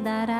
[0.00, 0.39] esconde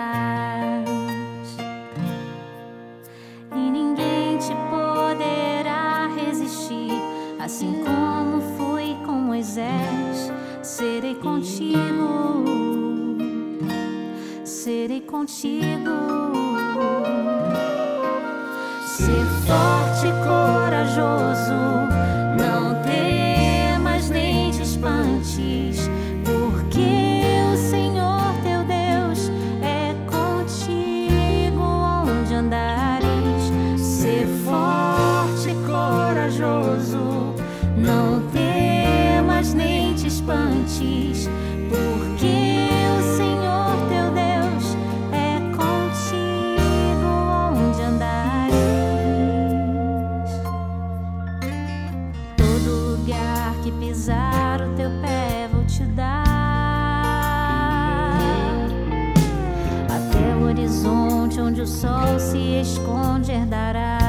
[61.51, 63.99] onde o sol se esconde herdarás.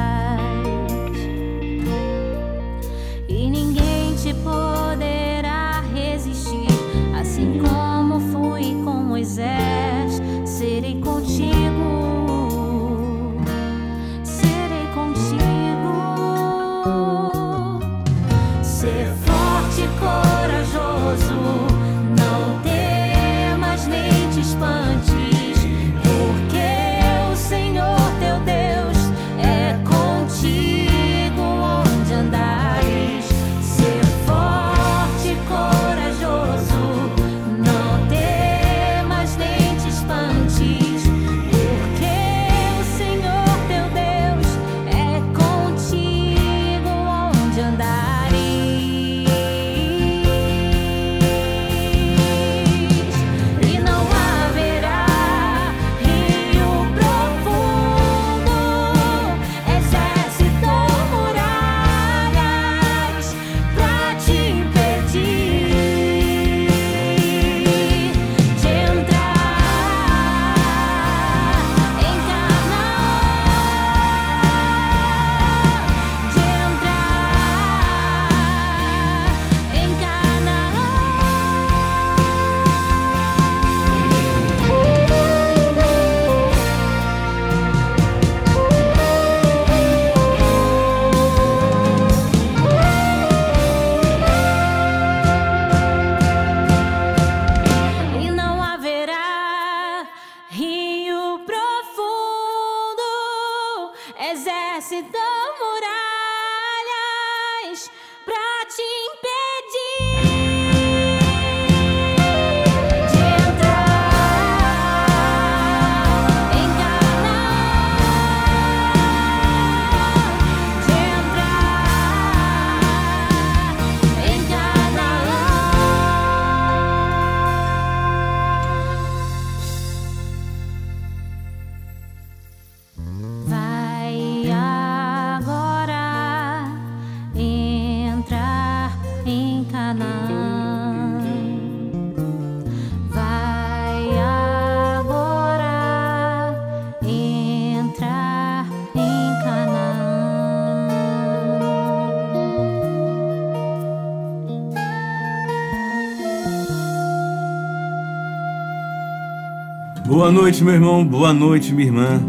[160.22, 161.04] Boa noite, meu irmão.
[161.04, 162.22] Boa noite, minha irmã.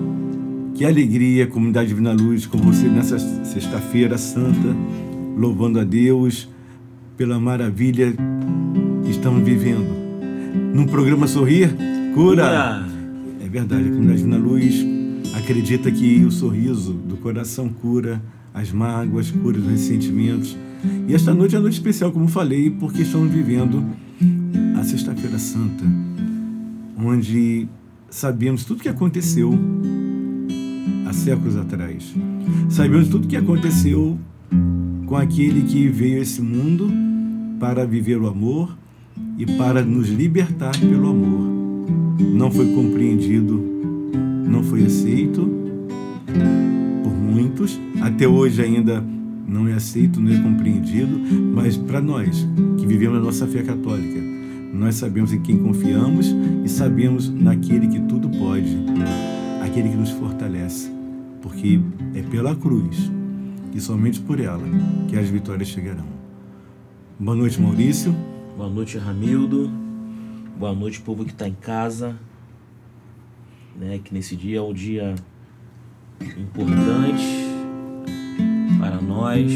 [0.73, 4.75] Que alegria, comunidade Divina Luz, com você nessa sexta-feira santa,
[5.37, 6.49] louvando a Deus
[7.15, 8.11] pela maravilha
[9.03, 9.93] que estamos vivendo.
[10.73, 11.69] Num programa Sorrir,
[12.15, 12.83] cura.
[13.39, 14.83] É verdade, a comunidade Divina Luz
[15.35, 18.19] acredita que o sorriso do coração cura
[18.55, 20.57] as mágoas, cura os ressentimentos.
[21.07, 23.85] E esta noite é uma noite especial, como falei, porque estamos vivendo
[24.79, 25.85] a Sexta-feira Santa
[26.97, 27.67] onde
[28.13, 29.51] sabemos tudo o que aconteceu
[31.07, 32.13] há séculos atrás.
[32.69, 34.19] Sabemos tudo o que aconteceu
[35.07, 36.91] com aquele que veio a esse mundo
[37.59, 38.77] para viver o amor
[39.35, 41.51] e para nos libertar pelo amor.
[42.19, 43.59] Não foi compreendido,
[44.47, 45.49] não foi aceito
[47.03, 49.03] por muitos, até hoje ainda
[49.47, 51.19] não é aceito, não é compreendido,
[51.55, 54.32] mas para nós que vivemos a nossa fé católica,
[54.73, 56.33] nós sabemos em quem confiamos
[56.65, 58.75] e sabemos naquele que tudo pode,
[59.63, 60.91] aquele que nos fortalece,
[61.43, 61.79] porque
[62.15, 63.11] é pela cruz
[63.71, 64.63] e somente por ela
[65.07, 66.05] que as vitórias chegarão.
[67.19, 68.15] Boa noite, Maurício.
[68.57, 69.69] Boa noite, Ramildo.
[70.57, 72.15] Boa noite, povo que está em casa.
[73.79, 75.13] Né, que nesse dia é um dia
[76.19, 77.47] importante
[78.79, 79.51] para nós.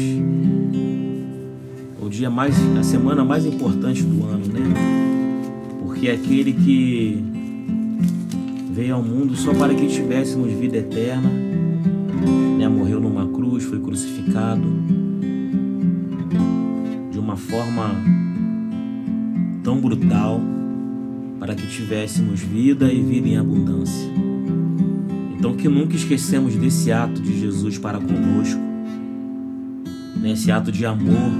[2.00, 5.07] O dia mais, a semana mais importante do ano, né?
[5.98, 7.24] Porque é aquele que
[8.70, 11.28] veio ao mundo só para que tivéssemos vida eterna,
[12.56, 12.68] né?
[12.68, 14.62] Morreu numa cruz, foi crucificado
[17.10, 17.96] de uma forma
[19.64, 20.40] tão brutal
[21.40, 24.08] para que tivéssemos vida e vida em abundância.
[25.36, 28.60] Então que nunca esquecemos desse ato de Jesus para conosco,
[30.22, 31.32] nesse ato de amor,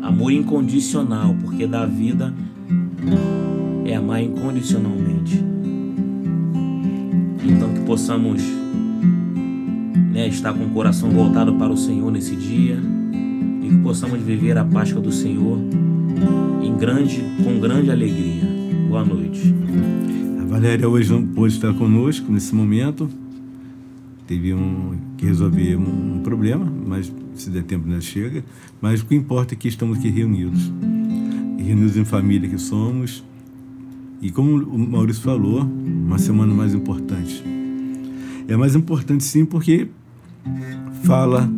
[0.00, 2.32] amor incondicional, porque da vida
[3.86, 5.42] é amar incondicionalmente.
[7.44, 8.42] Então que possamos
[10.12, 12.78] né, estar com o coração voltado para o Senhor nesse dia
[13.62, 15.58] e que possamos viver a Páscoa do Senhor
[16.62, 18.42] em grande, com grande alegria.
[18.88, 19.54] Boa noite.
[20.48, 23.08] Valéria hoje não pôde estar conosco nesse momento.
[24.26, 28.42] Teve um, que resolver um, um problema, mas se der tempo ainda chega.
[28.80, 30.72] Mas o que importa é que estamos aqui reunidos.
[31.58, 33.22] Reunidos em família que somos.
[34.20, 37.44] E como o Maurício falou, uma semana mais importante.
[38.48, 39.88] É mais importante sim porque
[41.02, 41.50] fala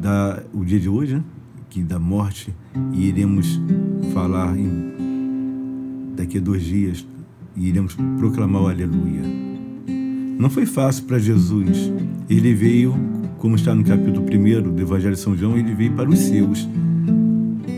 [0.00, 1.22] da o dia de hoje, né?
[1.70, 2.54] que da morte
[2.92, 3.58] e iremos
[4.12, 4.92] falar em,
[6.14, 7.06] daqui a dois dias
[7.56, 9.22] e iremos proclamar o aleluia.
[10.38, 11.90] Não foi fácil para Jesus.
[12.28, 12.94] Ele veio,
[13.38, 16.68] como está no capítulo 1 do Evangelho de São João, ele veio para os seus.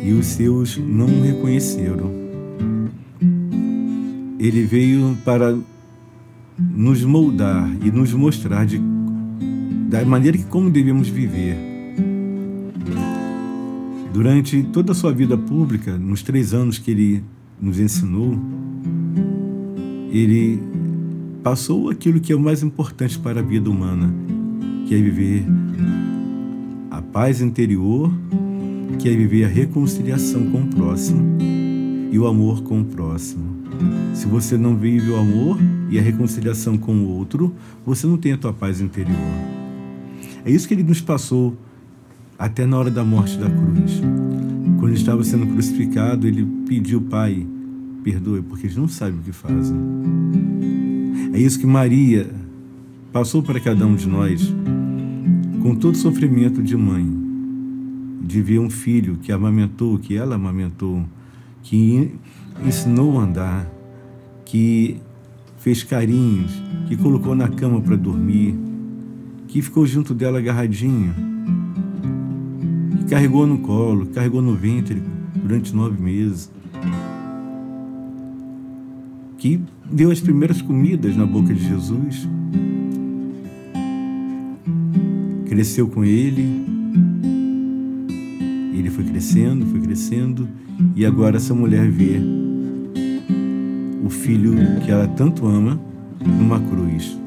[0.03, 2.24] E os seus não o reconheceram.
[4.44, 5.56] Ele veio para
[6.58, 8.79] nos moldar e nos mostrar de,
[9.88, 11.56] da maneira que como devemos viver.
[14.12, 17.25] Durante toda a sua vida pública, nos três anos que ele
[17.58, 18.38] nos ensinou,
[20.11, 20.61] ele
[21.43, 24.12] passou aquilo que é o mais importante para a vida humana,
[24.87, 25.43] que é viver
[26.90, 28.12] a paz interior,
[28.99, 31.38] que é viver a reconciliação com o próximo
[32.12, 33.53] e o amor com o próximo.
[34.15, 35.59] Se você não vive o amor
[35.91, 37.55] e a reconciliação com o outro,
[37.85, 39.17] você não tem a tua paz interior.
[40.44, 41.56] É isso que ele nos passou
[42.38, 44.00] até na hora da morte da cruz.
[44.79, 47.47] Quando ele estava sendo crucificado, ele pediu, Pai,
[48.03, 49.76] perdoe, porque eles não sabem o que fazem.
[51.32, 52.31] É isso que Maria
[53.12, 54.55] passou para cada um de nós,
[55.62, 57.06] com todo sofrimento de mãe,
[58.23, 61.04] de ver um filho que amamentou, que ela amamentou,
[61.62, 62.12] que
[62.62, 63.66] ensinou a andar,
[64.44, 65.00] que
[65.58, 66.52] fez carinhos,
[66.87, 68.54] que colocou na cama para dormir,
[69.49, 71.14] que ficou junto dela agarradinho,
[72.99, 75.02] que carregou no colo, carregou no ventre
[75.34, 76.50] durante nove meses
[79.44, 79.61] que
[79.92, 82.26] deu as primeiras comidas na boca de Jesus,
[85.44, 86.64] cresceu com ele,
[88.73, 90.49] ele foi crescendo, foi crescendo,
[90.96, 92.18] e agora essa mulher vê
[94.04, 95.80] o filho que ela tanto ama
[96.20, 97.18] numa cruz.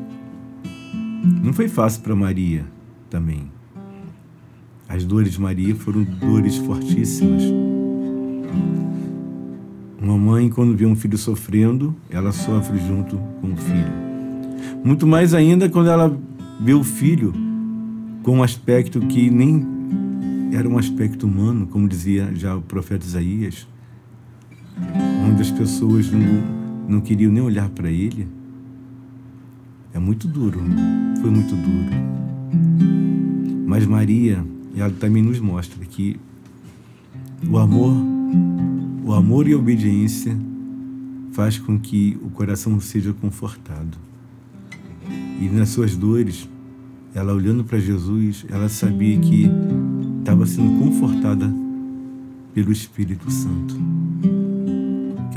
[1.43, 2.65] Não foi fácil para Maria
[3.09, 3.51] também.
[4.87, 7.43] As dores de Maria foram dores fortíssimas.
[9.99, 14.07] Uma mãe, quando vê um filho sofrendo, ela sofre junto com o filho.
[14.83, 16.17] Muito mais ainda quando ela
[16.61, 17.33] vê o filho
[18.23, 19.65] com um aspecto que nem
[20.53, 23.67] era um aspecto humano, como dizia já o profeta Isaías,
[25.27, 28.27] onde as pessoas não, não queriam nem olhar para ele.
[29.93, 30.59] É muito duro,
[31.21, 31.91] foi muito duro.
[33.65, 36.19] Mas Maria, ela também nos mostra que
[37.49, 37.93] o amor
[39.07, 40.37] o amor e a obediência
[41.31, 43.97] faz com que o coração seja confortado.
[45.39, 46.49] E nas suas dores,
[47.15, 49.49] ela olhando para Jesus, ela sabia que
[50.19, 51.49] estava sendo confortada
[52.53, 53.77] pelo Espírito Santo.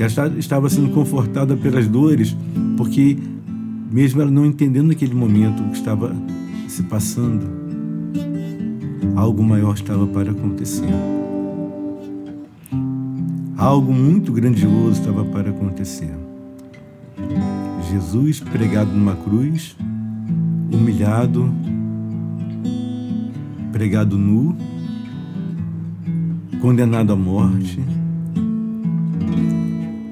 [0.01, 2.35] Ela estava sendo confortada pelas dores,
[2.75, 3.17] porque
[3.91, 6.15] mesmo ela não entendendo naquele momento o que estava
[6.67, 7.45] se passando,
[9.15, 10.89] algo maior estava para acontecer.
[13.55, 16.15] Algo muito grandioso estava para acontecer.
[17.91, 19.75] Jesus pregado numa cruz,
[20.73, 21.53] humilhado,
[23.71, 24.57] pregado nu,
[26.59, 27.79] condenado à morte,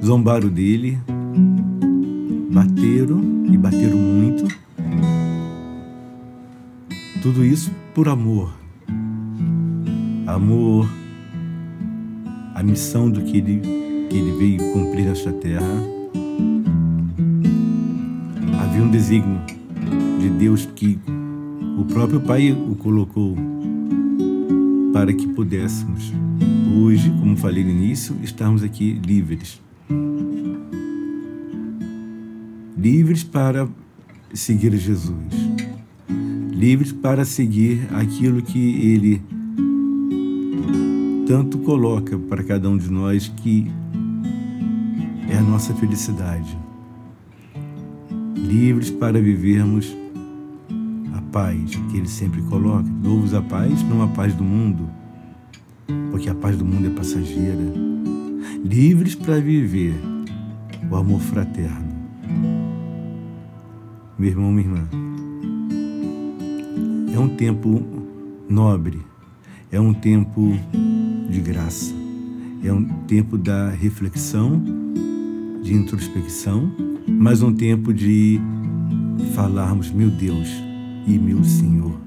[0.10, 0.98] zombaram dele,
[2.52, 4.48] bateram e bateram muito.
[7.22, 8.52] tudo isso por amor.
[10.26, 10.90] Amor,
[12.56, 13.62] a missão do que ele,
[14.10, 15.68] que ele veio cumprir nesta terra.
[18.64, 19.42] Havia um desígnio
[20.20, 20.98] de Deus que
[21.78, 23.38] o próprio Pai o colocou
[24.92, 26.12] para que pudéssemos,
[26.82, 29.69] hoje, como falei no início, estarmos aqui livres.
[32.78, 33.68] Livres para
[34.34, 35.16] seguir Jesus.
[36.52, 39.22] Livres para seguir aquilo que Ele
[41.28, 43.70] tanto coloca para cada um de nós que
[45.30, 46.58] é a nossa felicidade.
[48.36, 49.96] Livres para vivermos
[51.14, 52.90] a paz que Ele sempre coloca.
[53.04, 54.90] Dou-vos a paz, não a paz do mundo,
[56.12, 57.89] porque a paz do mundo é passageira.
[58.64, 59.94] Livres para viver
[60.90, 61.88] o amor fraterno.
[64.18, 64.90] Meu irmão, minha irmã,
[67.14, 67.82] é um tempo
[68.50, 69.00] nobre,
[69.72, 70.58] é um tempo
[71.30, 71.94] de graça.
[72.62, 74.62] É um tempo da reflexão,
[75.64, 76.70] de introspecção,
[77.08, 78.40] mas um tempo de
[79.34, 80.50] falarmos, meu Deus
[81.08, 81.98] e meu Senhor.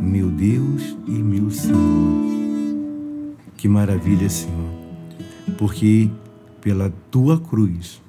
[0.00, 1.78] Meu Deus e meu Senhor.
[3.58, 4.71] Que maravilha, Senhor.
[5.58, 6.10] Porque
[6.60, 8.02] pela tua cruz,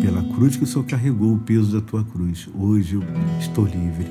[0.00, 3.02] pela cruz que o Senhor carregou o peso da tua cruz, hoje eu
[3.40, 4.06] estou livre.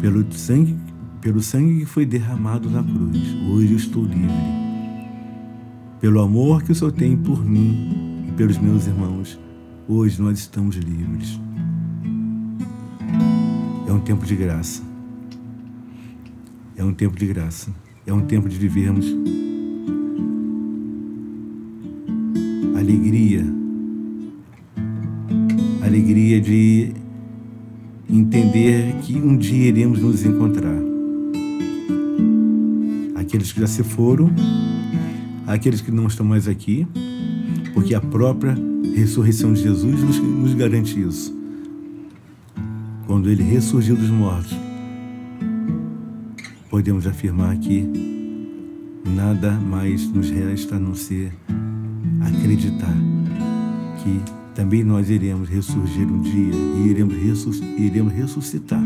[0.00, 0.76] Pelo sangue
[1.20, 3.18] pelo sangue que foi derramado na cruz,
[3.50, 4.58] hoje eu estou livre.
[6.00, 9.38] Pelo amor que o Senhor tem por mim e pelos meus irmãos,
[9.88, 11.40] hoje nós estamos livres.
[13.88, 14.82] É um tempo de graça.
[16.76, 17.70] É um tempo de graça.
[18.06, 19.06] É um tempo de vivermos
[22.78, 23.44] alegria.
[25.82, 26.92] Alegria de
[28.08, 30.78] entender que um dia iremos nos encontrar
[33.16, 34.30] aqueles que já se foram,
[35.46, 36.86] aqueles que não estão mais aqui,
[37.74, 38.56] porque a própria
[38.94, 41.36] ressurreição de Jesus nos, nos garante isso.
[43.06, 44.56] Quando ele ressurgiu dos mortos,
[46.70, 47.86] podemos afirmar que
[49.16, 51.32] nada mais nos resta a não ser
[52.20, 52.96] acreditar
[54.02, 54.20] que
[54.54, 57.16] também nós iremos ressurgir um dia e iremos,
[57.76, 58.82] iremos ressuscitar.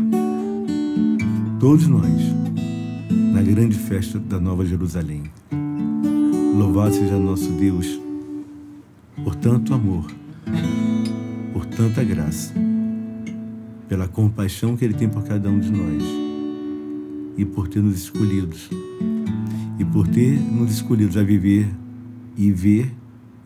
[1.59, 2.21] Todos nós
[3.33, 5.23] na grande festa da Nova Jerusalém.
[6.55, 7.99] Louvado seja nosso Deus
[9.23, 10.05] por tanto amor,
[11.51, 12.53] por tanta graça,
[13.87, 16.03] pela compaixão que Ele tem por cada um de nós
[17.37, 18.69] e por ter nos escolhidos
[19.79, 21.67] e por ter nos escolhidos a viver
[22.37, 22.91] e ver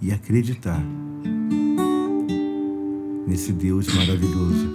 [0.02, 0.84] e acreditar
[3.28, 4.68] nesse Deus maravilhoso,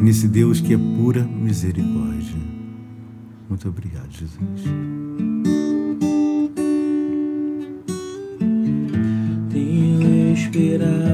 [0.00, 2.38] nesse Deus que é pura misericórdia.
[3.48, 4.40] Muito obrigado, Jesus.
[9.50, 11.13] Tenho esperado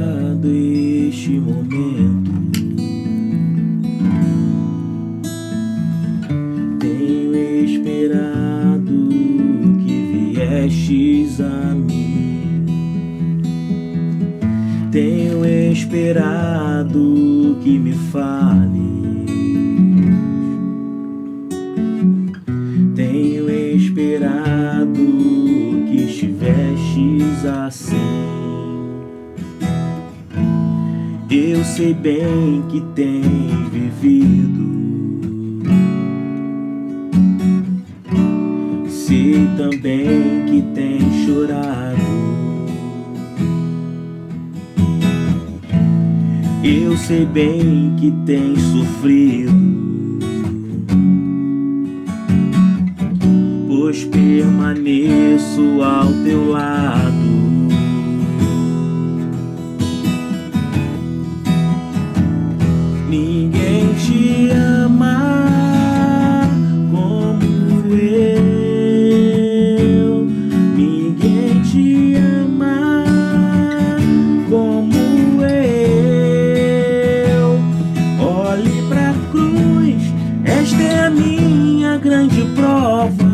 [81.20, 83.29] minha grande prova.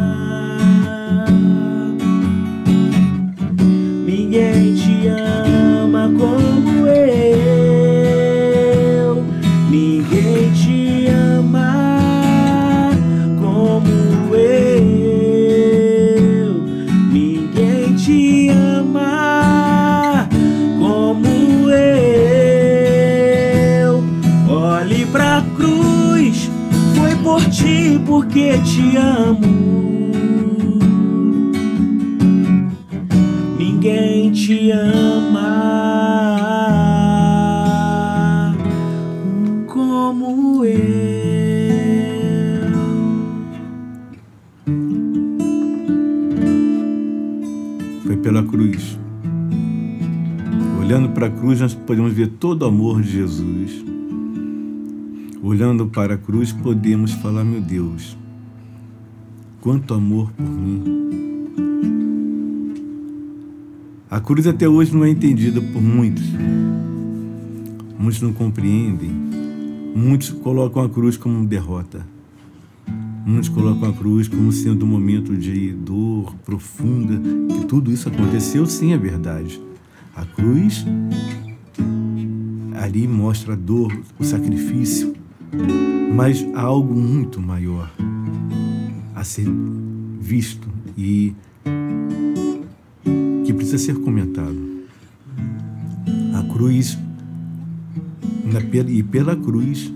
[52.47, 53.85] Todo o amor de Jesus.
[55.43, 58.17] Olhando para a cruz, podemos falar: Meu Deus,
[59.61, 60.85] quanto amor por mim.
[64.09, 66.23] A cruz até hoje não é entendida por muitos.
[67.99, 69.11] Muitos não compreendem.
[69.97, 72.07] Muitos colocam a cruz como derrota.
[73.27, 77.21] Muitos colocam a cruz como sendo um momento de dor profunda,
[77.59, 79.61] que tudo isso aconteceu sim é verdade.
[80.15, 80.87] A cruz
[82.77, 85.15] ali mostra a dor, o sacrifício,
[86.15, 87.91] mas há algo muito maior
[89.15, 89.47] a ser
[90.21, 91.35] visto e
[93.45, 94.57] que precisa ser comentado.
[96.35, 96.99] A cruz,
[98.89, 99.93] e pela cruz,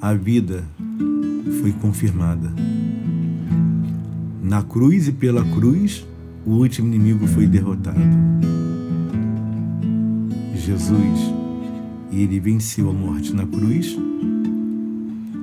[0.00, 0.64] a vida
[1.60, 2.52] foi confirmada.
[4.42, 6.06] Na cruz e pela cruz,
[6.44, 7.98] o último inimigo foi derrotado.
[10.54, 11.35] Jesus,
[12.22, 13.96] ele venceu a morte na cruz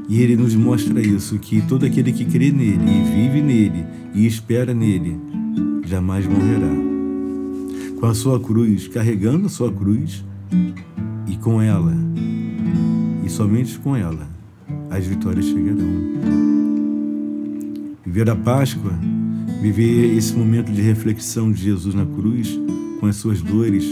[0.10, 4.26] e ele nos mostra isso, que todo aquele que crê nele e vive nele e
[4.26, 5.18] espera nele,
[5.86, 6.72] jamais morrerá.
[8.00, 10.24] Com a sua cruz, carregando a sua cruz
[11.28, 11.96] e com ela,
[13.26, 14.28] e somente com ela,
[14.90, 16.04] as vitórias chegarão.
[18.06, 18.94] Viver a Páscoa,
[19.62, 22.60] viver esse momento de reflexão de Jesus na cruz,
[23.00, 23.86] com as suas dores,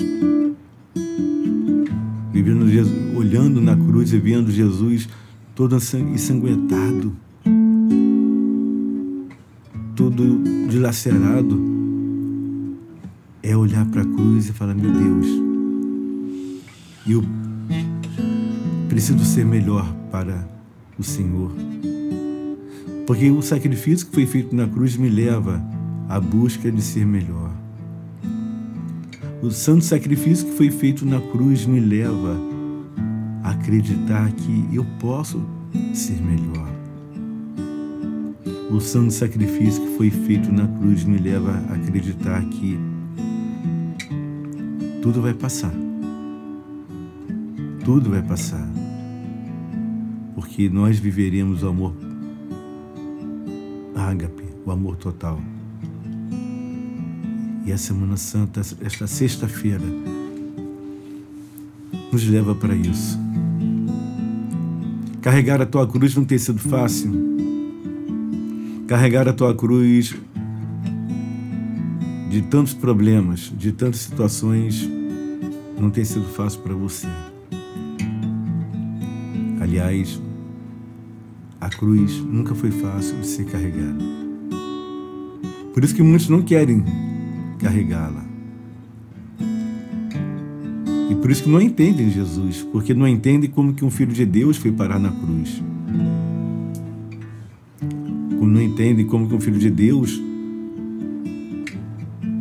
[2.42, 5.08] vivendo Jesus, olhando na cruz e vendo Jesus
[5.54, 7.14] todo ensanguentado,
[9.96, 11.62] todo dilacerado,
[13.44, 15.28] é olhar para a cruz e falar: Meu Deus,
[17.08, 17.24] eu
[18.90, 20.48] preciso ser melhor para
[20.98, 21.52] o Senhor.
[23.06, 25.64] Porque o sacrifício que foi feito na cruz me leva
[26.10, 27.61] à busca de ser melhor.
[29.42, 32.40] O santo sacrifício que foi feito na cruz me leva
[33.44, 35.44] a acreditar que eu posso
[35.96, 36.70] ser melhor.
[38.70, 42.78] O santo sacrifício que foi feito na cruz me leva a acreditar que
[45.02, 45.74] tudo vai passar.
[47.84, 48.70] Tudo vai passar.
[50.36, 51.96] Porque nós viveremos o amor
[53.96, 55.42] ágape, o amor total.
[57.64, 59.86] E a Semana Santa, esta sexta-feira,
[62.12, 63.20] nos leva para isso.
[65.22, 67.12] Carregar a tua cruz não tem sido fácil.
[68.88, 70.16] Carregar a tua cruz
[72.32, 74.90] de tantos problemas, de tantas situações,
[75.80, 77.08] não tem sido fácil para você.
[79.60, 80.20] Aliás,
[81.60, 84.04] a cruz nunca foi fácil de ser carregada.
[85.74, 86.84] Por isso que muitos não querem
[87.62, 88.26] carregá-la.
[91.10, 94.26] E por isso que não entendem Jesus, porque não entendem como que um filho de
[94.26, 95.62] Deus foi parar na cruz.
[98.40, 100.20] Como não entendem como que um filho de Deus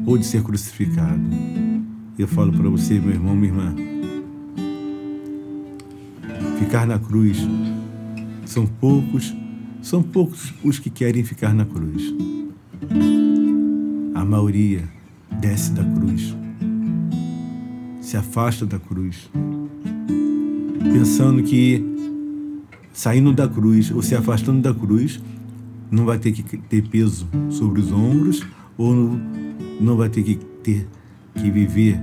[0.04, 1.20] pôde ser crucificado.
[2.18, 3.74] Eu falo para você, meu irmão, minha irmã,
[6.58, 7.38] ficar na cruz
[8.46, 9.34] são poucos,
[9.82, 12.14] são poucos os que querem ficar na cruz.
[14.14, 14.99] A maioria
[15.40, 16.36] desce da cruz,
[18.02, 19.30] se afasta da cruz,
[20.92, 21.82] pensando que
[22.92, 25.18] saindo da cruz ou se afastando da cruz
[25.90, 29.18] não vai ter que ter peso sobre os ombros ou
[29.80, 30.86] não vai ter que ter
[31.34, 31.98] que viver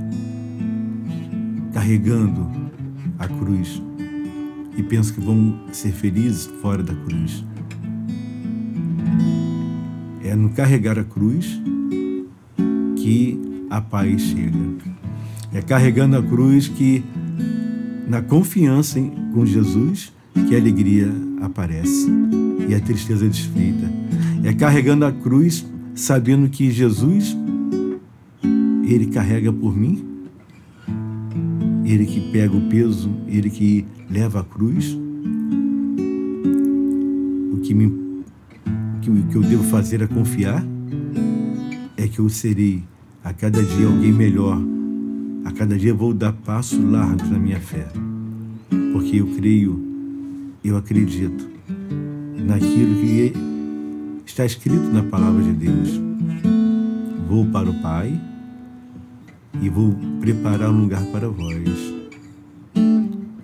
[1.73, 2.49] carregando
[3.19, 3.81] a cruz.
[4.75, 7.43] E pensam que vão ser felizes fora da cruz.
[10.23, 11.59] É no carregar a cruz
[13.07, 13.39] que
[13.69, 14.59] a paz chega.
[15.53, 17.01] É carregando a cruz que,
[18.05, 18.99] na confiança
[19.33, 21.09] com Jesus, que a alegria
[21.41, 22.05] aparece
[22.67, 23.89] e a tristeza é desfeita.
[24.43, 25.65] É carregando a cruz,
[25.95, 27.37] sabendo que Jesus,
[28.83, 30.05] Ele carrega por mim,
[31.85, 34.97] Ele que pega o peso, Ele que leva a cruz.
[37.53, 40.61] O que, me, o que eu devo fazer é confiar,
[41.95, 42.83] é que eu serei
[43.23, 44.59] a cada dia alguém melhor.
[45.45, 47.87] A cada dia vou dar passos largos na minha fé.
[48.91, 49.81] Porque eu creio,
[50.63, 51.47] eu acredito
[52.37, 53.33] naquilo que
[54.25, 56.01] está escrito na palavra de Deus.
[57.27, 58.19] Vou para o Pai
[59.61, 61.93] e vou preparar um lugar para vós.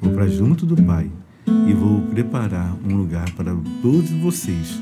[0.02, 1.10] Vou para junto do Pai
[1.68, 4.82] e vou preparar um lugar para todos vocês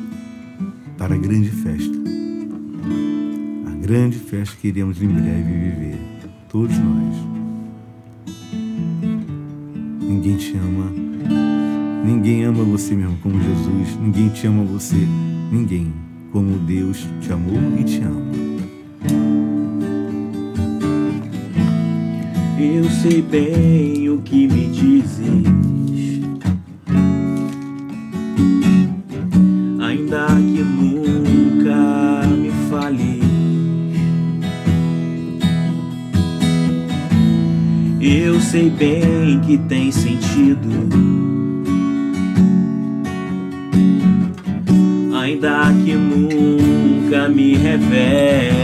[0.98, 2.21] para a grande festa.
[3.92, 6.00] Grande festa que iremos em breve viver,
[6.48, 7.14] todos nós.
[10.02, 10.90] Ninguém te ama,
[12.02, 14.96] ninguém ama você mesmo como Jesus, ninguém te ama você,
[15.52, 15.92] ninguém
[16.32, 18.32] como Deus te amou e te ama.
[22.58, 25.61] Eu sei bem o que me dizes.
[38.52, 40.68] Sei bem que tem sentido.
[45.18, 48.61] Ainda que nunca me revele.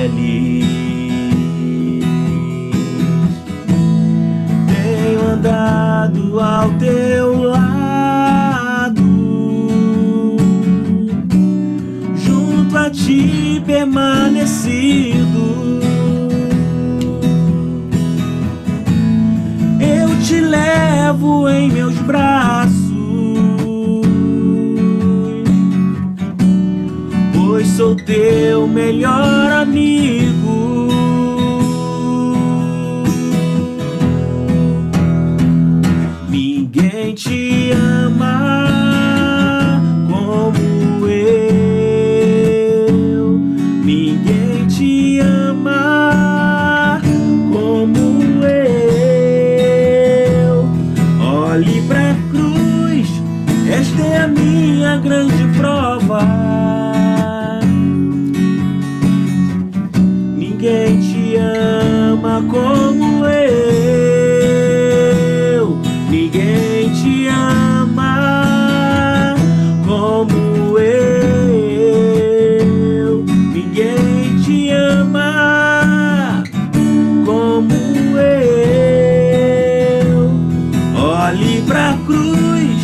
[28.08, 29.57] Teu melhor
[62.44, 63.48] como eu.
[66.10, 69.36] Ninguém te ama
[69.86, 73.26] como eu.
[73.54, 76.44] Ninguém te ama
[77.26, 77.74] como
[78.18, 80.32] eu.
[80.96, 82.78] Olhe pra cruz,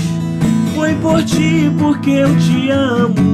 [0.75, 3.32] foi por ti porque eu te amo.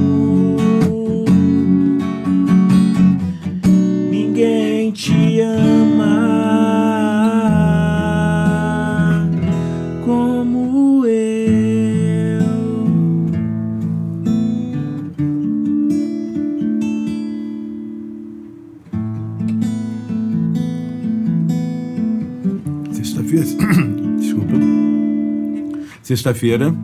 [26.10, 26.74] Sexta-feira,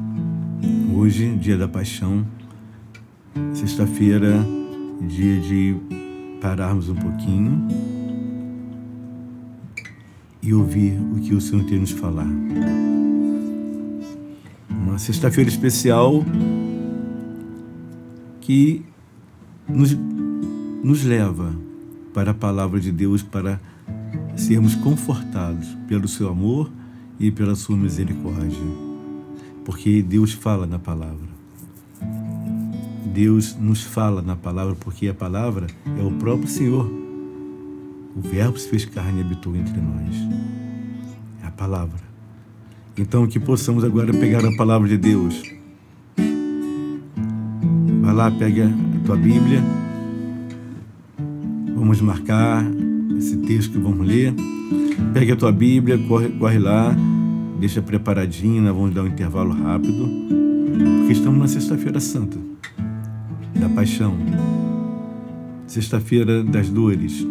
[0.94, 2.24] hoje, dia da paixão.
[3.52, 4.46] Sexta-feira,
[5.00, 5.74] dia de
[6.40, 7.66] pararmos um pouquinho
[10.40, 12.28] e ouvir o que o Senhor tem nos falar.
[14.70, 16.24] Uma sexta-feira especial
[18.40, 18.84] que
[19.68, 19.92] nos,
[20.84, 21.52] nos leva
[22.14, 23.60] para a palavra de Deus para
[24.36, 26.70] sermos confortados pelo seu amor
[27.18, 28.85] e pela sua misericórdia.
[29.66, 31.26] Porque Deus fala na palavra.
[33.12, 35.66] Deus nos fala na palavra, porque a palavra
[35.98, 36.88] é o próprio Senhor.
[38.14, 40.14] O Verbo se fez carne e habitou entre nós.
[41.42, 42.00] É a palavra.
[42.96, 45.42] Então, que possamos agora pegar a palavra de Deus.
[48.02, 49.64] Vai lá, pega a tua Bíblia.
[51.74, 52.64] Vamos marcar
[53.18, 54.32] esse texto que vamos ler.
[55.12, 56.96] Pega a tua Bíblia, corre, corre lá,
[57.58, 60.08] deixa preparadinho, nós vamos dar um intervalo rápido,
[60.98, 62.38] porque estamos na Sexta-feira Santa,
[63.58, 64.16] da Paixão,
[65.66, 67.26] Sexta-feira das Dores,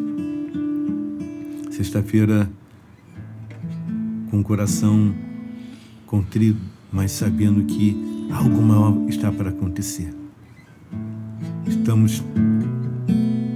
[1.72, 2.50] Sexta-feira
[4.32, 5.14] com o coração
[6.06, 6.60] contrito,
[6.92, 7.96] mas sabendo que
[8.32, 10.14] algo maior está para acontecer.
[11.68, 12.24] Estamos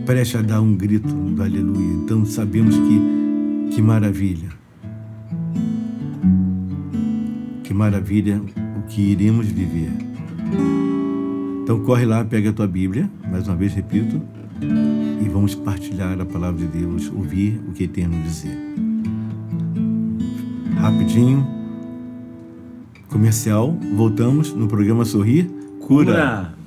[0.05, 1.93] prestes a dar um grito do aleluia.
[2.03, 4.58] Então sabemos que, que maravilha.
[7.79, 8.41] Maravilha
[8.77, 9.89] o que iremos viver.
[11.63, 14.21] Então corre lá, pega a tua Bíblia, mais uma vez repito,
[14.61, 18.57] e vamos partilhar a palavra de Deus, ouvir o que tem a nos dizer.
[20.75, 21.47] Rapidinho,
[23.07, 26.11] comercial, voltamos no programa Sorrir Cura.
[26.11, 26.58] Cura.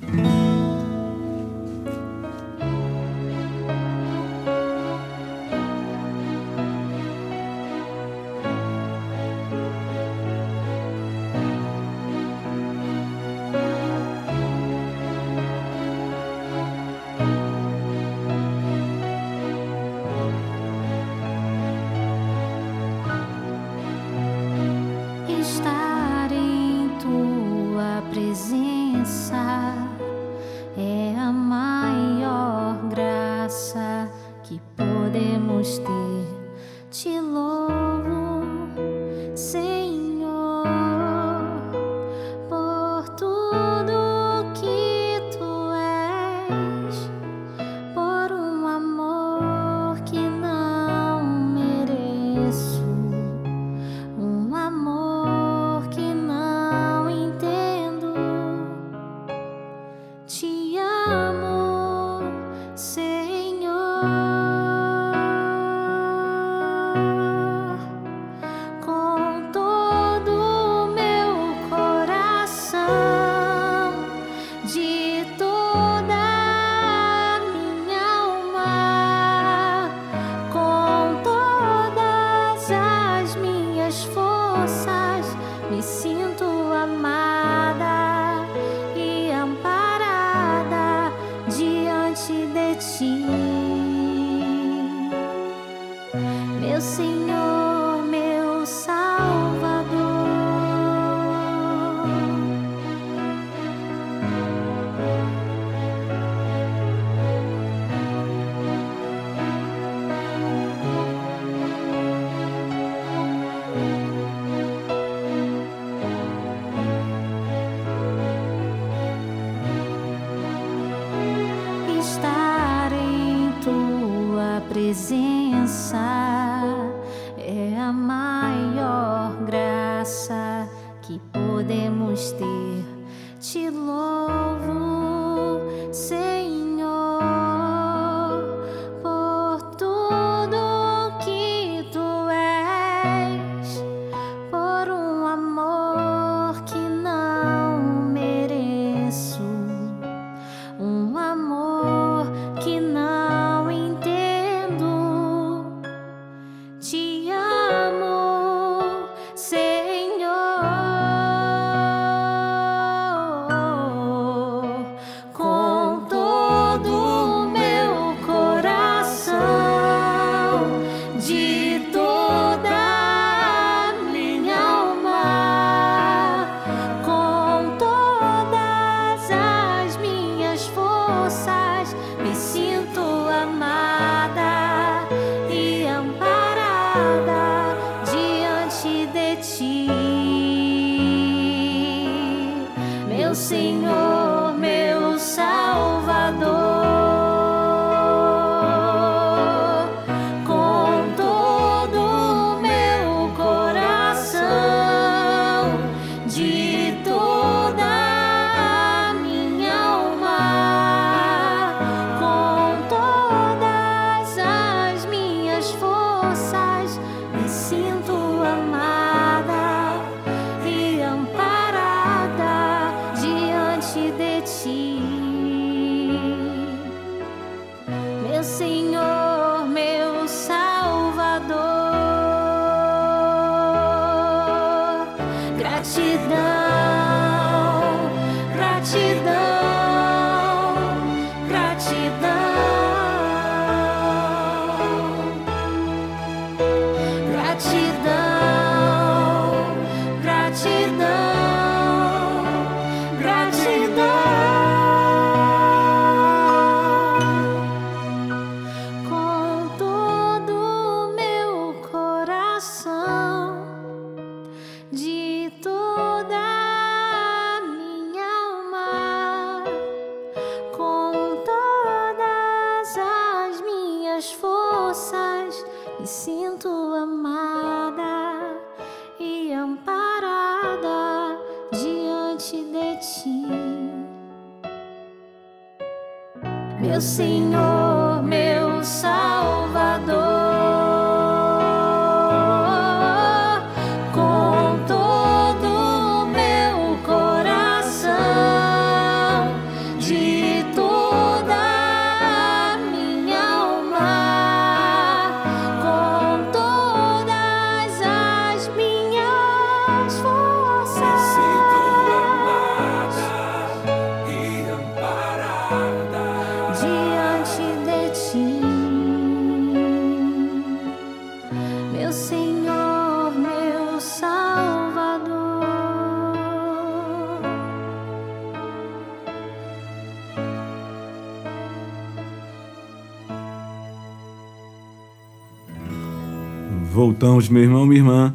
[337.53, 338.33] Meu irmão, minha irmã.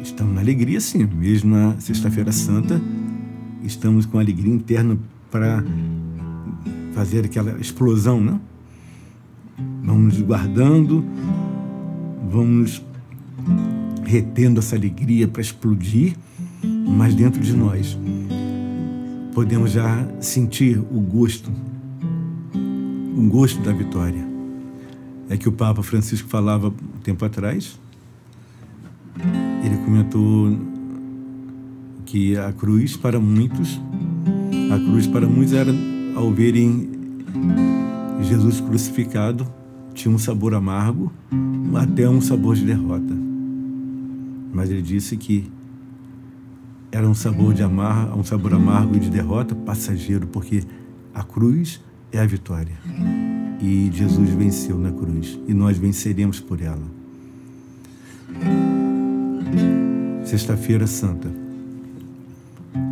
[0.00, 2.80] Estamos na alegria, sim, mesmo na Sexta-feira Santa.
[3.64, 4.96] Estamos com alegria interna
[5.32, 5.64] para
[6.94, 8.38] fazer aquela explosão, né?
[9.82, 11.04] Vamos nos guardando,
[12.30, 12.80] vamos
[14.04, 16.14] retendo essa alegria para explodir,
[16.62, 17.98] mas dentro de nós
[19.34, 21.50] podemos já sentir o gosto,
[23.16, 24.24] o gosto da vitória.
[25.28, 26.72] É que o Papa Francisco falava
[27.06, 27.78] tempo atrás.
[29.64, 30.58] Ele comentou
[32.04, 33.80] que a cruz para muitos,
[34.72, 35.72] a cruz para muitos era
[36.16, 36.90] ao verem
[38.22, 39.46] Jesus crucificado,
[39.94, 41.12] tinha um sabor amargo,
[41.76, 43.14] até um sabor de derrota.
[44.52, 45.48] Mas ele disse que
[46.90, 50.64] era um sabor de amargo, um sabor amargo e de derrota passageiro, porque
[51.14, 52.76] a cruz é a vitória.
[53.60, 56.95] E Jesus venceu na cruz e nós venceremos por ela.
[60.26, 61.30] Sexta-feira Santa,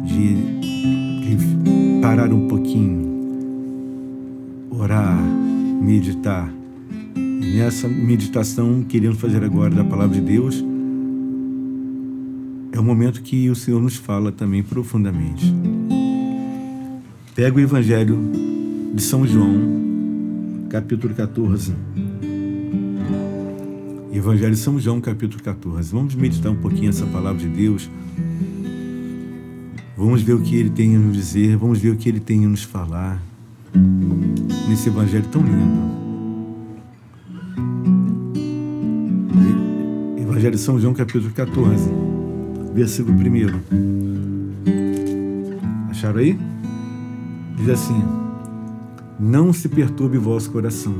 [0.04, 3.10] de, de parar um pouquinho,
[4.70, 5.20] orar,
[5.82, 6.48] meditar.
[7.16, 10.64] E nessa meditação que queremos fazer agora da palavra de Deus,
[12.70, 15.52] é o momento que o Senhor nos fala também profundamente.
[17.34, 18.16] Pega o Evangelho
[18.94, 21.74] de São João, capítulo 14.
[24.16, 25.90] Evangelho de São João, capítulo 14.
[25.90, 27.90] Vamos meditar um pouquinho essa palavra de Deus.
[29.96, 32.44] Vamos ver o que ele tem a nos dizer, vamos ver o que ele tem
[32.44, 33.20] a nos falar
[34.68, 35.94] nesse evangelho tão lindo.
[40.16, 41.90] Evangelho de São João, capítulo 14,
[42.72, 43.20] versículo 1.
[45.90, 46.38] Acharam aí?
[47.56, 48.00] Diz assim:
[49.18, 50.94] Não se perturbe vosso coração.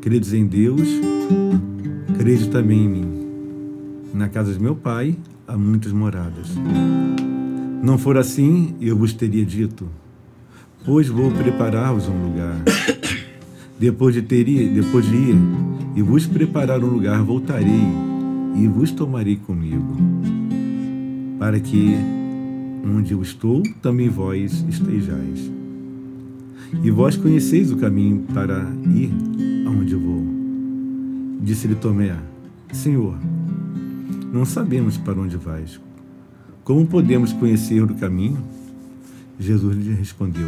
[0.00, 0.88] Credes em Deus,
[2.12, 3.22] crede também em mim.
[4.14, 6.48] Na casa de meu pai há muitas moradas.
[7.82, 9.88] Não for assim, eu vos teria dito
[10.84, 12.56] Pois vou preparar-vos um lugar.
[13.78, 15.36] Depois de ter depois de ir
[15.94, 17.86] e vos preparar um lugar, voltarei
[18.56, 19.96] e vos tomarei comigo,
[21.38, 21.96] para que
[22.84, 25.50] onde eu estou, também vós estejais.
[26.82, 29.10] E vós conheceis o caminho para ir
[29.66, 30.11] aonde eu vou.
[31.42, 32.16] Disse-lhe Tomé:
[32.72, 33.18] Senhor,
[34.32, 35.80] não sabemos para onde vais.
[36.62, 38.38] Como podemos conhecer o caminho?
[39.40, 40.46] Jesus lhe respondeu: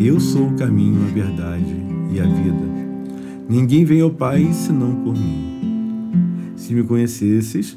[0.00, 1.74] Eu sou o caminho, a verdade
[2.12, 2.72] e a vida.
[3.48, 6.54] Ninguém vem ao Pai senão por mim.
[6.54, 7.76] Se me conhecesses,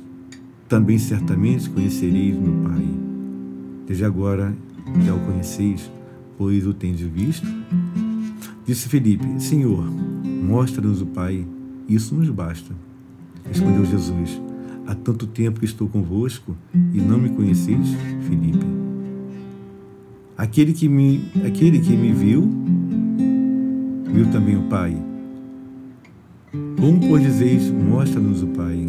[0.70, 2.88] também certamente conhecereis meu Pai.
[3.88, 4.56] Desde agora
[5.04, 5.90] já o conheceis,
[6.38, 7.48] pois o tendes visto.
[8.68, 9.84] Disse Felipe: Senhor,
[10.44, 11.44] mostra-nos o Pai,
[11.88, 12.74] isso nos basta.
[13.48, 14.42] Respondeu Jesus:
[14.88, 16.56] Há tanto tempo que estou convosco
[16.94, 17.88] e não me conheceis,
[18.28, 18.66] Felipe.
[20.38, 22.50] Aquele que me, aquele que me viu,
[24.12, 24.98] viu também o Pai.
[26.80, 28.88] Como, pois, dizeis, mostra-nos o Pai?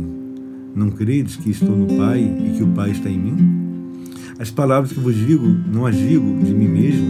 [0.75, 3.37] Não credes que estou no Pai e que o Pai está em mim?
[4.39, 7.07] As palavras que vos digo, não as digo de mim mesmo,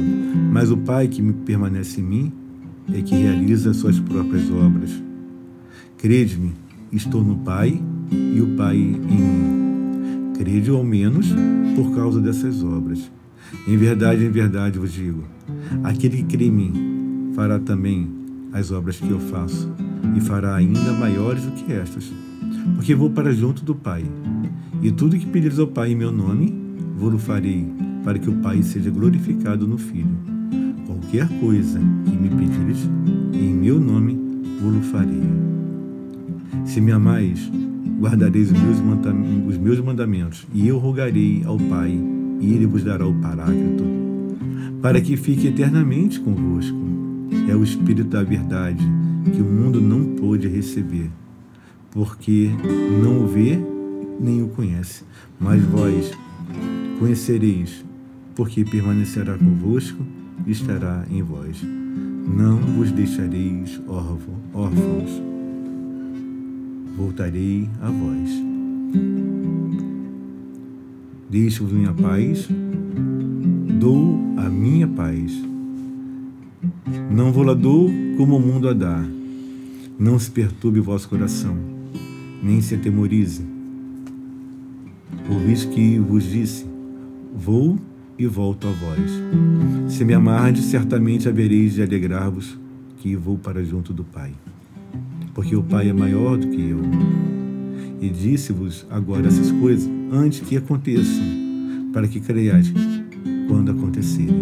[0.53, 2.32] mas o Pai que me permanece em mim
[2.93, 5.05] é que realiza as suas próprias obras.
[5.99, 6.53] Crede-me,
[6.92, 7.80] estou no Pai
[8.12, 10.32] e o Pai em mim.
[10.36, 11.28] Crede ao menos
[11.74, 13.11] por causa dessas obras.
[13.66, 15.24] Em verdade, em verdade vos digo:
[15.82, 18.09] aquele que crê em mim fará também
[18.53, 19.70] as obras que eu faço,
[20.14, 22.12] e fará ainda maiores do que estas,
[22.74, 24.05] porque vou para junto do Pai.
[24.82, 26.55] E tudo que pedires ao Pai em meu nome,
[26.99, 27.66] vou-lo farei,
[28.05, 30.16] para que o Pai seja glorificado no Filho.
[30.86, 32.88] Qualquer coisa que me pedires
[33.32, 34.18] em meu nome,
[34.61, 35.55] vou-lo farei.
[36.64, 37.51] Se me amais,
[38.01, 38.78] guardareis os meus,
[39.49, 41.99] os meus mandamentos, e eu rogarei ao Pai
[42.40, 43.84] e ele vos dará o Paráclito,
[44.82, 46.76] para que fique eternamente convosco.
[47.49, 48.84] É o Espírito da verdade
[49.32, 51.11] que o mundo não pôde receber,
[51.90, 52.51] porque
[53.03, 53.59] não o vê
[54.20, 55.05] nem o conhece.
[55.38, 56.12] Mas vós
[56.99, 57.84] conhecereis,
[58.34, 60.03] porque permanecerá convosco
[60.47, 61.62] e estará em vós.
[61.62, 65.22] Não vos deixareis órfãos,
[66.97, 68.30] voltarei a vós.
[71.28, 72.49] Deixo-vos minha paz,
[73.78, 75.32] dou a minha paz.
[77.11, 79.05] Não vou lá dou como o mundo a dá.
[79.99, 81.57] Não se perturbe o vosso coração,
[82.42, 83.44] nem se atemorize.
[85.30, 86.66] Ouvis que vos disse:
[87.34, 87.78] Vou
[88.18, 89.92] e volto a vós.
[89.92, 92.59] Se me amardes, certamente havereis de alegrar-vos
[92.99, 94.32] que vou para junto do Pai.
[95.37, 96.80] Porque o Pai é maior do que eu.
[98.01, 101.22] E disse-vos agora essas coisas antes que aconteçam,
[101.93, 102.72] para que creiais
[103.47, 104.34] quando acontecerem.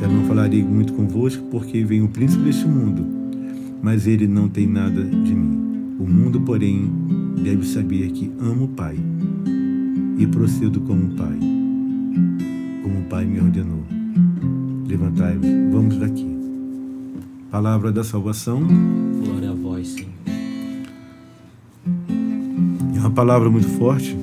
[0.00, 3.06] Já não falarei muito convosco, porque vem o príncipe deste mundo,
[3.80, 5.94] mas ele não tem nada de mim.
[6.00, 6.90] O mundo, porém,
[7.40, 8.96] deve saber que amo o Pai
[10.18, 11.38] e procedo como o Pai,
[12.82, 13.84] como o Pai me ordenou.
[14.88, 16.26] Levantai-vos, vamos daqui.
[17.52, 18.66] Palavra da salvação.
[19.24, 19.41] Glória
[19.82, 20.08] a vós, Senhor.
[22.94, 24.16] É uma palavra muito forte.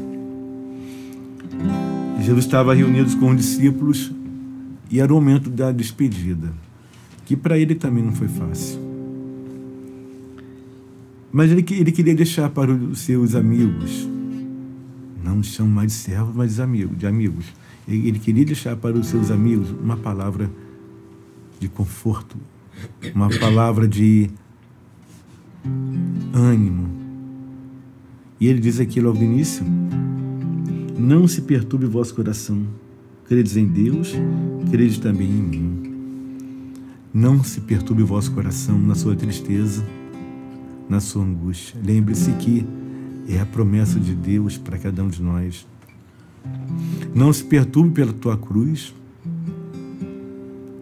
[2.22, 4.12] Jesus estava reunido com os discípulos
[4.90, 6.52] e era o momento da despedida,
[7.26, 8.80] que para ele também não foi fácil.
[11.32, 14.08] Mas ele, ele queria deixar para os seus amigos,
[15.24, 17.46] não chama mais de servos, mas de amigos, de amigos.
[17.88, 20.50] Ele queria deixar para os seus amigos uma palavra
[21.60, 22.38] de conforto,
[23.14, 24.30] uma palavra de
[26.34, 26.88] ânimo.
[28.40, 29.66] E ele diz aqui logo no início:
[30.98, 32.66] Não se perturbe o vosso coração.
[33.28, 34.14] Credes em Deus,
[34.72, 35.94] credes também em mim.
[37.14, 39.86] Não se perturbe o vosso coração na sua tristeza,
[40.88, 41.80] na sua angústia.
[41.84, 42.66] Lembre-se que
[43.28, 45.68] é a promessa de Deus para cada um de nós.
[47.14, 48.94] Não se perturbe pela tua cruz.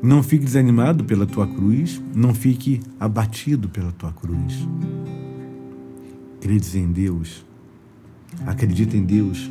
[0.02, 2.02] Não fique desanimado pela tua cruz.
[2.16, 4.68] Não fique abatido pela tua cruz.
[6.39, 7.45] Credes em Deus.
[8.45, 9.50] Acredita em Deus.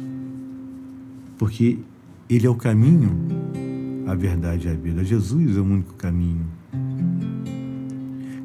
[1.37, 1.79] Porque
[2.31, 3.11] Ele é o caminho,
[4.07, 5.05] a verdade e a vida.
[5.05, 6.47] Jesus é o único caminho.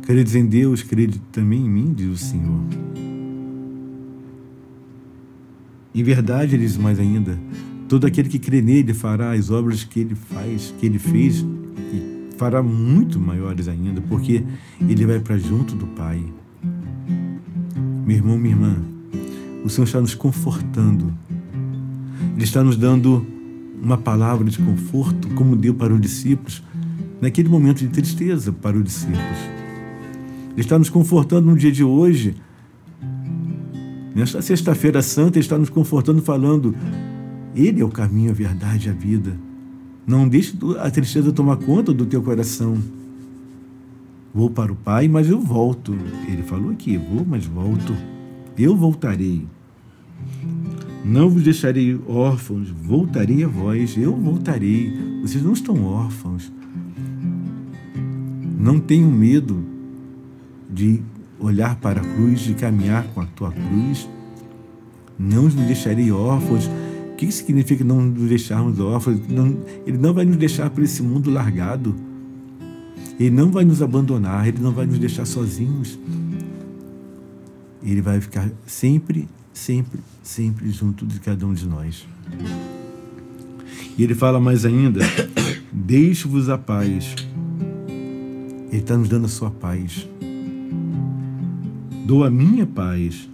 [0.01, 2.61] Credes em Deus, crede também em mim, diz o Senhor.
[5.93, 7.39] Em verdade, ele diz mais ainda:
[7.87, 11.45] todo aquele que crê nele fará as obras que ele faz, que ele fez,
[11.77, 14.43] e fará muito maiores ainda, porque
[14.79, 16.23] ele vai para junto do Pai.
[18.05, 18.75] Meu irmão, minha irmã,
[19.63, 21.13] o Senhor está nos confortando.
[22.35, 23.25] Ele está nos dando
[23.81, 26.63] uma palavra de conforto, como deu para os discípulos,
[27.19, 29.19] naquele momento de tristeza para os discípulos.
[30.51, 32.35] Ele está nos confortando no dia de hoje
[34.13, 36.75] Nesta Sexta-feira Santa, está nos confortando, falando:
[37.55, 39.37] Ele é o caminho, a verdade e a vida.
[40.05, 42.77] Não deixe a tristeza tomar conta do teu coração.
[44.33, 45.95] Vou para o Pai, mas eu volto.
[46.27, 47.95] Ele falou aqui: Vou, mas volto.
[48.57, 49.45] Eu voltarei.
[51.03, 54.93] Não vos deixarei órfãos, voltarei a vós, eu voltarei.
[55.21, 56.51] Vocês não estão órfãos.
[58.59, 59.63] Não tenham medo
[60.69, 61.01] de
[61.39, 64.07] olhar para a cruz, de caminhar com a tua cruz.
[65.17, 66.69] Não nos deixarei órfãos.
[67.21, 69.19] Que significa não nos deixarmos órfãos?
[69.29, 69.55] Não,
[69.85, 71.95] ele não vai nos deixar para esse mundo largado.
[73.19, 75.99] Ele não vai nos abandonar, ele não vai nos deixar sozinhos.
[77.83, 82.07] Ele vai ficar sempre, sempre, sempre junto de cada um de nós.
[83.95, 85.01] E ele fala mais ainda:
[85.71, 87.13] Deixo-vos a paz.
[88.71, 90.09] Ele está nos dando a sua paz.
[92.03, 93.29] Dou a minha paz.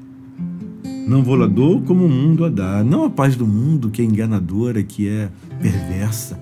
[1.08, 2.84] Não vou lá dou como o mundo a dá.
[2.84, 5.30] Não a paz do mundo que é enganadora, que é
[5.62, 6.38] perversa,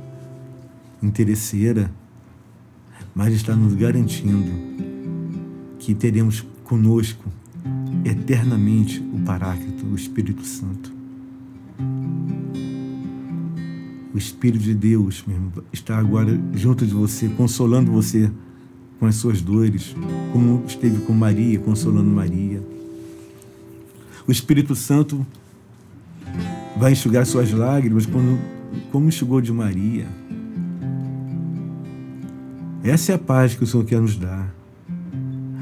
[1.03, 1.91] interesseira,
[3.13, 4.51] mas está nos garantindo
[5.77, 7.23] que teremos conosco
[8.03, 10.91] eternamente o Paráclito, o Espírito Santo.
[14.15, 18.31] O Espírito de Deus mesmo está agora junto de você, consolando você
[18.99, 19.95] com as suas dores,
[20.33, 22.74] como esteve com Maria, consolando Maria.
[24.27, 25.25] O Espírito Santo
[26.77, 28.39] vai enxugar suas lágrimas como,
[28.91, 30.07] como enxugou de Maria.
[32.83, 34.53] Essa é a paz que o Senhor quer nos dar.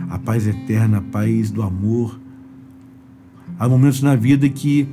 [0.09, 2.19] A paz eterna, a paz do amor.
[3.59, 4.87] Há momentos na vida que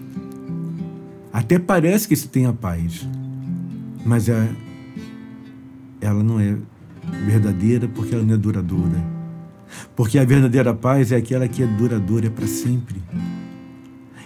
[1.33, 3.07] até parece que se tem a paz,
[4.05, 4.49] mas é,
[6.01, 6.57] ela não é
[7.25, 9.03] verdadeira porque ela não é duradoura.
[9.95, 13.01] Porque a verdadeira paz é aquela que é duradoura para sempre.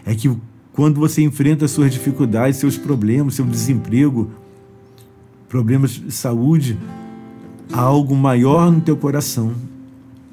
[0.05, 0.34] É que
[0.72, 4.30] quando você enfrenta suas dificuldades, seus problemas, seu desemprego,
[5.48, 6.78] problemas de saúde,
[7.72, 9.55] há algo maior no teu coração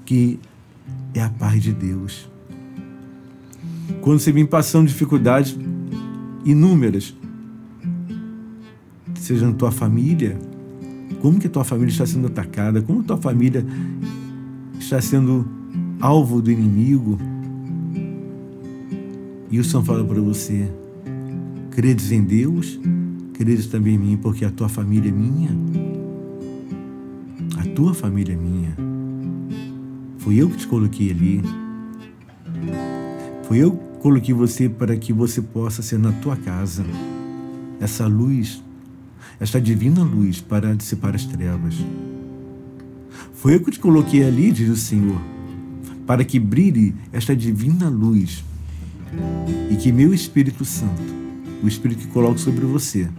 [0.05, 0.39] que
[1.13, 2.29] é a paz de Deus.
[4.01, 5.57] Quando você vem passando dificuldades
[6.43, 7.15] inúmeras,
[9.15, 10.37] seja na tua família,
[11.21, 13.65] como que a tua família está sendo atacada, como a tua família
[14.79, 15.47] está sendo
[15.99, 17.19] alvo do inimigo.
[19.51, 20.71] E o Senhor fala para você:
[21.71, 22.79] credes em Deus,
[23.33, 25.51] credes também em mim, porque a tua família é minha.
[27.57, 28.73] A tua família é minha.
[30.19, 31.41] Fui eu que te coloquei ali.
[33.43, 36.85] Foi eu que coloquei você para que você possa ser na tua casa
[37.81, 38.63] essa luz,
[39.37, 41.75] esta divina luz para dissipar as trevas.
[43.33, 45.19] Foi eu que te coloquei ali, diz o Senhor,
[46.07, 48.45] para que brilhe esta divina luz
[49.69, 51.01] e que meu Espírito Santo,
[51.63, 53.09] o Espírito que coloco sobre você,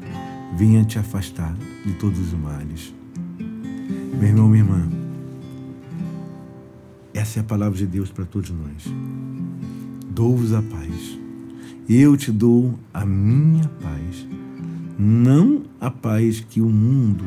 [0.57, 2.95] venha te afastar de todos os males.
[4.18, 4.88] Meu irmão, minha irmã,
[7.14, 8.84] essa é a palavra de Deus para todos nós.
[10.09, 11.18] Dou-vos a paz.
[11.88, 14.26] Eu te dou a minha paz.
[14.99, 17.24] Não a paz que o mundo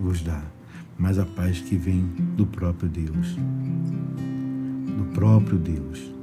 [0.00, 0.42] vos dá,
[0.98, 2.04] mas a paz que vem
[2.36, 3.36] do próprio Deus.
[4.96, 6.19] Do próprio Deus.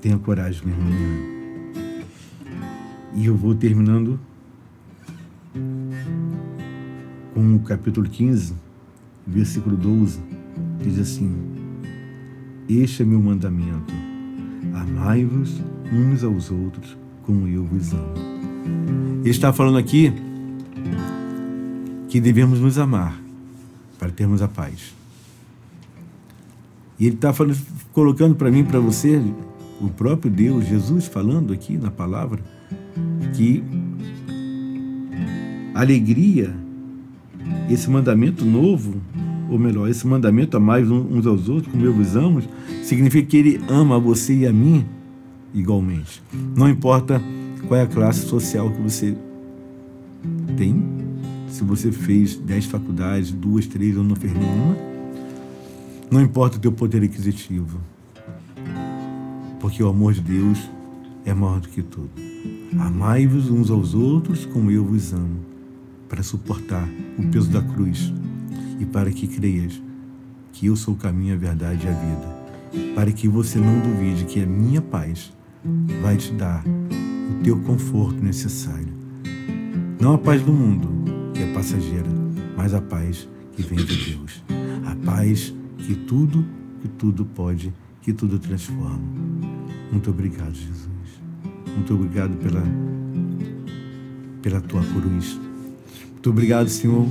[0.00, 0.92] Tenha coragem, meu irmão.
[3.14, 4.18] E eu vou terminando
[7.34, 8.54] com o capítulo 15,
[9.26, 10.20] versículo 12,
[10.80, 11.36] diz assim:
[12.68, 13.92] Este é meu mandamento:
[14.72, 15.60] amai-vos
[15.92, 18.14] uns aos outros como eu vos amo.
[19.20, 20.12] Ele está falando aqui
[22.08, 23.20] que devemos nos amar
[23.98, 24.94] para termos a paz.
[26.98, 27.58] E ele está falando,
[27.92, 29.20] colocando para mim, para você,
[29.80, 32.40] o próprio Deus, Jesus falando aqui na palavra,
[33.34, 33.62] que
[35.74, 36.54] alegria,
[37.70, 39.00] esse mandamento novo,
[39.48, 42.42] ou melhor, esse mandamento a mais uns aos outros, como eu vos amo,
[42.82, 44.84] significa que ele ama você e a mim
[45.54, 46.22] igualmente.
[46.56, 47.22] Não importa
[47.66, 49.16] qual é a classe social que você
[50.56, 50.82] tem,
[51.48, 54.76] se você fez dez faculdades, duas, três ou não fez nenhuma,
[56.10, 57.78] não importa o teu poder aquisitivo,
[59.68, 60.58] porque o amor de Deus
[61.26, 62.08] é maior do que tudo.
[62.80, 65.40] Amai-vos uns aos outros como eu vos amo,
[66.08, 66.88] para suportar
[67.18, 68.10] o peso da cruz
[68.80, 69.78] e para que creias
[70.52, 74.24] que eu sou o caminho, a verdade e a vida, para que você não duvide
[74.24, 75.30] que a minha paz
[76.02, 78.94] vai te dar o teu conforto necessário.
[80.00, 80.88] Não a paz do mundo,
[81.34, 82.08] que é passageira,
[82.56, 84.42] mas a paz que vem de Deus.
[84.86, 86.42] A paz que tudo,
[86.80, 87.70] que tudo pode,
[88.08, 88.98] que tudo transforma.
[89.92, 90.88] Muito obrigado, Jesus.
[91.74, 92.62] Muito obrigado pela,
[94.40, 95.38] pela tua cruz.
[96.12, 97.06] Muito obrigado, Senhor,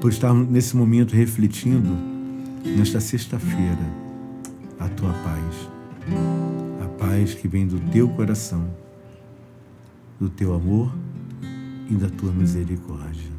[0.00, 1.90] por estar nesse momento refletindo
[2.76, 3.84] nesta sexta-feira
[4.78, 5.68] a tua paz.
[6.80, 8.64] A paz que vem do teu coração,
[10.20, 10.94] do teu amor
[11.90, 13.32] e da tua misericórdia.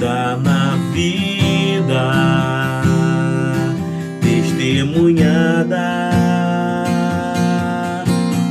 [0.00, 2.82] Traduzida na vida,
[4.22, 6.10] testemunhada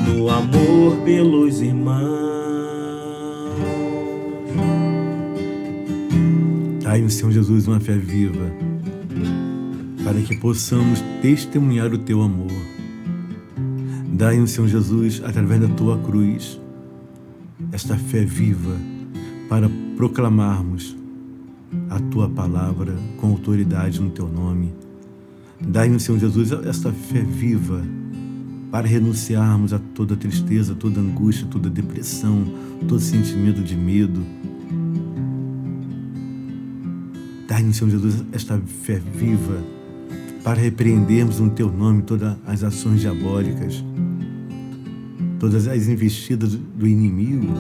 [0.06, 2.20] no amor pelos irmãos.
[6.84, 8.52] Dai no Senhor Jesus uma fé viva,
[10.04, 12.52] para que possamos testemunhar o teu amor.
[14.08, 16.60] Dai-nos, Senhor Jesus, através da tua cruz,
[17.72, 18.76] esta fé viva
[19.50, 20.99] para proclamarmos
[21.90, 24.74] a tua palavra com autoridade no teu nome.
[25.60, 27.84] Dai-nos, Senhor Jesus, esta fé viva
[28.72, 32.46] para renunciarmos a toda tristeza, toda angústia, toda depressão,
[32.88, 34.24] todo sentimento de medo.
[37.48, 39.62] Dai-nos, Senhor Jesus, esta fé viva
[40.44, 43.84] para repreendermos no teu nome todas as ações diabólicas,
[45.40, 47.54] todas as investidas do inimigo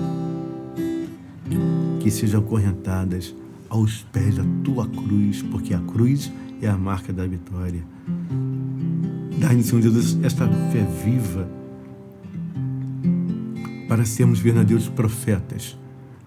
[1.99, 3.35] que sejam acorrentadas
[3.69, 7.83] aos pés da tua cruz, porque a cruz é a marca da vitória.
[9.39, 11.47] Dai-nos, Senhor Jesus, esta fé viva
[13.87, 15.77] para sermos verdadeiros profetas,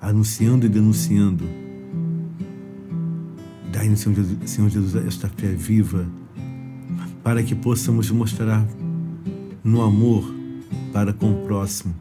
[0.01, 1.45] anunciando e denunciando.
[3.73, 4.17] Dai-nos, Senhor
[4.47, 6.07] Senhor Jesus, esta fé viva
[7.23, 8.67] para que possamos mostrar
[9.63, 10.25] no amor
[10.93, 11.95] para com o próximo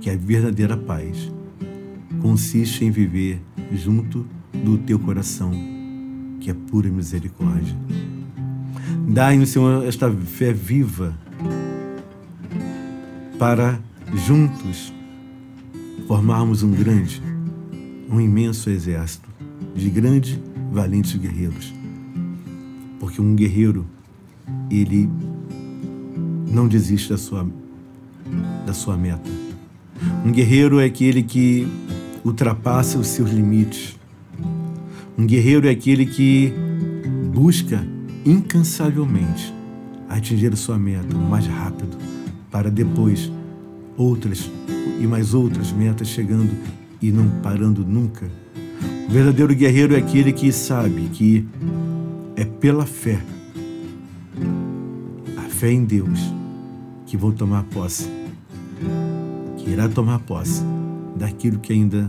[0.00, 1.30] que a verdadeira paz
[2.20, 3.40] consiste em viver
[3.72, 5.52] junto do teu coração,
[6.40, 7.76] que é pura misericórdia.
[9.08, 11.16] Dai-nos, Senhor, esta fé viva
[13.38, 13.80] para
[14.26, 14.92] juntos
[16.06, 17.22] formarmos um grande,
[18.10, 19.28] um imenso exército
[19.74, 20.38] de grandes,
[20.72, 21.80] valentes guerreiros
[23.00, 23.86] porque um guerreiro,
[24.70, 25.08] ele
[26.46, 27.48] não desiste da sua,
[28.66, 29.28] da sua meta.
[30.24, 31.66] Um guerreiro é aquele que
[32.24, 33.98] ultrapassa os seus limites.
[35.16, 36.52] Um guerreiro é aquele que
[37.32, 37.86] busca
[38.24, 39.54] incansavelmente
[40.08, 41.96] atingir a sua meta o mais rápido,
[42.50, 43.30] para depois
[43.96, 44.50] outras
[44.98, 46.50] e mais outras metas chegando
[47.00, 48.30] e não parando nunca.
[49.08, 51.46] O verdadeiro guerreiro é aquele que sabe que
[52.36, 53.20] é pela fé,
[55.36, 56.20] a fé em Deus,
[57.06, 58.08] que vou tomar posse,
[59.58, 60.62] que irá tomar posse
[61.20, 62.08] daquilo que ainda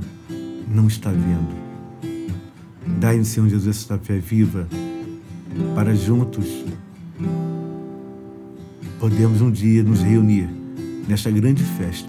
[0.68, 1.56] não está vendo.
[3.00, 4.68] Dai-nos, Senhor Jesus, esta fé viva
[5.76, 6.64] para juntos
[9.02, 10.48] podemos um dia nos reunir
[11.08, 12.08] nesta grande festa.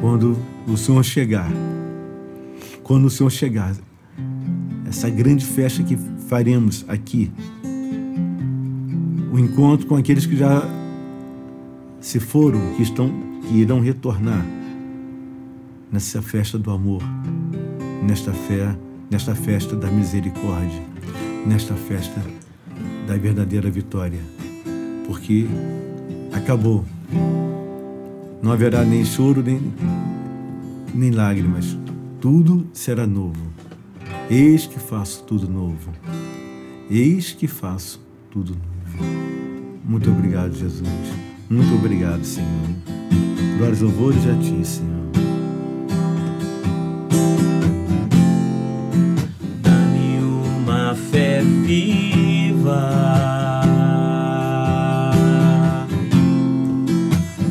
[0.00, 0.34] Quando
[0.66, 1.52] o Senhor chegar,
[2.82, 3.76] quando o Senhor chegar,
[4.88, 7.30] essa grande festa que faremos aqui.
[9.30, 10.62] O encontro com aqueles que já
[12.00, 13.12] se foram, que estão,
[13.46, 14.44] que irão retornar
[15.90, 17.02] nessa festa do amor,
[18.02, 18.76] nesta fé,
[19.10, 20.82] nesta festa da misericórdia,
[21.46, 22.20] nesta festa
[23.06, 24.20] da verdadeira vitória.
[25.06, 25.46] Porque
[26.32, 26.84] acabou.
[28.42, 29.60] Não haverá nem choro, nem,
[30.94, 31.76] nem lágrimas.
[32.20, 33.46] Tudo será novo.
[34.28, 35.92] Eis que faço tudo novo.
[36.90, 39.04] Eis que faço tudo novo.
[39.84, 41.25] Muito obrigado, Jesus.
[41.48, 42.48] Muito obrigado, Senhor.
[43.56, 44.96] Glórias louvores a Ti, Senhor.
[49.62, 52.90] Dá-me uma fé viva.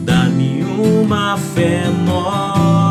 [0.03, 2.84] Dá-me uma fé nova.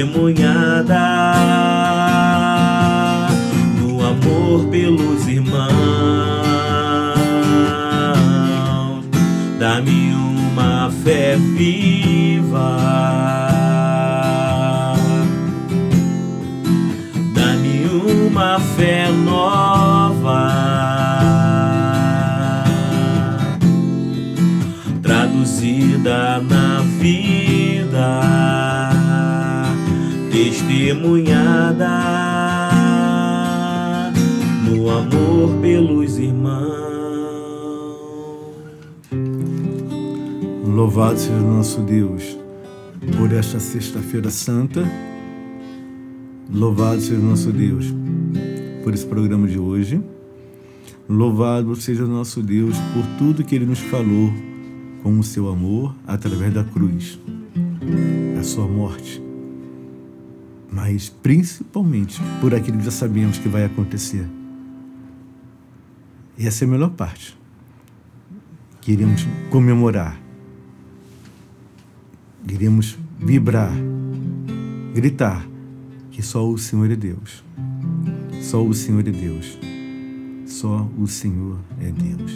[0.00, 1.34] Testemunhada
[3.78, 5.70] no amor pelos irmãos.
[9.58, 12.78] Dá-me uma fé viva.
[17.34, 20.50] Dá-me uma fé nova.
[25.02, 28.59] Traduzida na vida,
[30.70, 31.90] testemunhada
[34.64, 36.70] no amor pelos irmãos.
[40.64, 42.38] Louvado seja o nosso Deus
[43.18, 44.84] por esta Sexta-feira Santa.
[46.48, 47.86] Louvado seja o nosso Deus
[48.84, 50.00] por esse programa de hoje.
[51.08, 54.32] Louvado seja o nosso Deus por tudo que Ele nos falou
[55.02, 57.18] com o seu amor através da cruz,
[58.38, 59.20] a sua morte,
[60.72, 64.26] mas principalmente por aquilo que já sabemos que vai acontecer.
[66.38, 67.36] E essa é a melhor parte.
[68.80, 70.18] Queremos comemorar,
[72.46, 73.72] queremos vibrar,
[74.94, 75.46] gritar
[76.10, 77.44] que só o Senhor é Deus.
[78.42, 79.58] Só o Senhor é Deus.
[80.46, 82.32] Só o Senhor é Deus.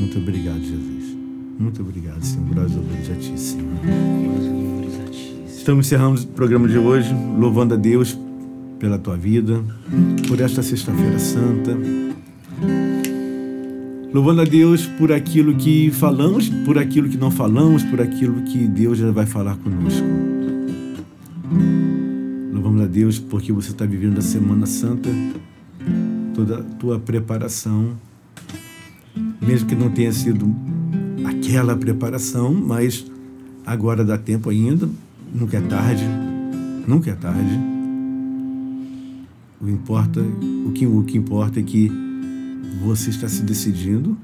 [0.00, 1.16] Muito obrigado, Jesus.
[1.58, 2.48] Muito obrigado, Senhor.
[2.48, 4.59] Glórias a Ti, Senhor.
[5.60, 8.18] Estamos encerrando o programa de hoje, louvando a Deus
[8.78, 9.62] pela tua vida,
[10.26, 11.76] por esta Sexta-feira Santa.
[14.10, 18.66] Louvando a Deus por aquilo que falamos, por aquilo que não falamos, por aquilo que
[18.66, 20.06] Deus já vai falar conosco.
[22.54, 25.10] Louvamos a Deus porque você está vivendo a Semana Santa,
[26.34, 27.90] toda a tua preparação,
[29.42, 30.56] mesmo que não tenha sido
[31.22, 33.04] aquela preparação, mas
[33.66, 34.88] agora dá tempo ainda,
[35.32, 36.04] nunca é tarde,
[36.86, 37.58] nunca é tarde.
[39.60, 41.90] O, importa, o, que, o que importa é que
[42.82, 44.16] você está se decidindo,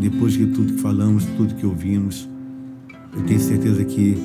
[0.00, 2.28] depois de tudo que falamos, tudo que ouvimos,
[3.14, 4.16] eu tenho certeza que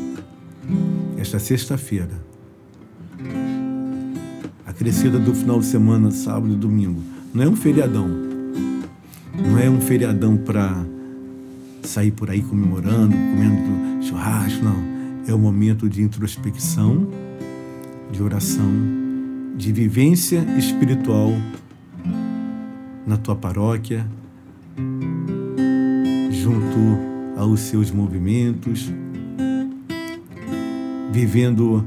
[1.18, 2.24] esta sexta-feira,
[4.66, 7.02] a crescida do final de semana, sábado e domingo,
[7.34, 8.08] não é um feriadão.
[9.34, 10.86] Não é um feriadão para
[11.84, 14.95] sair por aí comemorando, comendo churrasco, não.
[15.28, 17.08] É um momento de introspecção,
[18.12, 18.72] de oração,
[19.58, 21.32] de vivência espiritual
[23.08, 24.06] na tua paróquia,
[26.30, 28.92] junto aos seus movimentos,
[31.12, 31.84] vivendo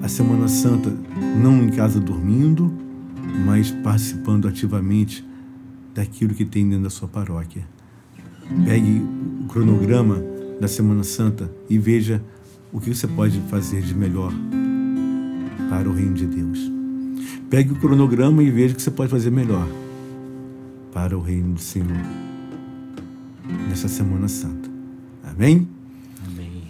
[0.00, 0.92] a Semana Santa
[1.42, 2.72] não em casa dormindo,
[3.44, 5.26] mas participando ativamente
[5.92, 7.66] daquilo que tem dentro da sua paróquia.
[8.64, 9.02] Pegue
[9.42, 12.22] o cronograma da Semana Santa e veja
[12.72, 14.32] o que você pode fazer de melhor
[15.70, 16.58] para o reino de Deus.
[17.48, 19.66] Pegue o cronograma e veja o que você pode fazer melhor
[20.92, 22.00] para o reino do Senhor
[23.68, 24.70] nessa Semana Santa.
[25.22, 25.68] Amém?
[26.26, 26.62] Amém.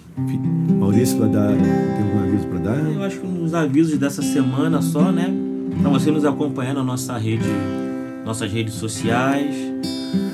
[0.79, 2.79] Maurício vai dar, tem algum aviso para dar?
[2.79, 5.33] Eu acho que nos avisos dessa semana só, né?
[5.81, 7.49] Para você nos acompanhar na nossa rede,
[8.25, 9.55] nossas redes sociais,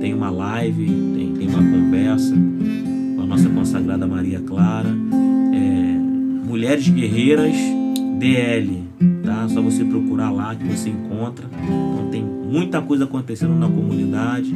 [0.00, 2.34] tem uma live, tem, tem uma conversa
[3.14, 4.88] com a nossa consagrada Maria Clara.
[5.52, 7.54] É, Mulheres Guerreiras
[8.18, 8.84] DL,
[9.22, 9.48] tá?
[9.50, 11.44] Só você procurar lá que você encontra.
[11.62, 14.50] Então tem muita coisa acontecendo na comunidade.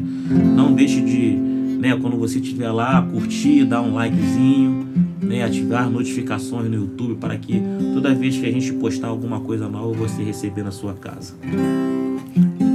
[0.57, 1.37] Não deixe de,
[1.79, 4.89] né, quando você estiver lá, curtir, dar um likezinho,
[5.23, 7.61] né, ativar notificações no YouTube para que
[7.95, 11.35] toda vez que a gente postar alguma coisa nova você receber na sua casa.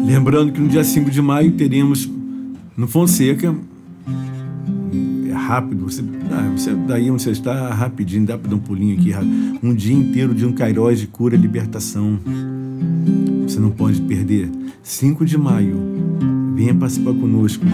[0.05, 2.09] Lembrando que no dia 5 de maio teremos
[2.77, 3.55] no Fonseca
[5.27, 8.99] é rápido, você, ah, você daí onde você está, rapidinho, dá para dar um pulinho
[8.99, 9.11] aqui,
[9.63, 12.19] um dia inteiro de um Cairós de cura e libertação.
[13.47, 14.49] Você não pode perder.
[14.83, 15.77] 5 de maio,
[16.55, 17.65] venha participar conosco